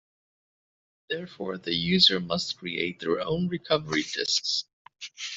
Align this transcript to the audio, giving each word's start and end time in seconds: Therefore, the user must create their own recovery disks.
Therefore, 1.11 1.59
the 1.59 1.75
user 1.75 2.19
must 2.19 2.57
create 2.57 2.99
their 3.01 3.19
own 3.21 3.49
recovery 3.49 4.01
disks. 4.01 4.65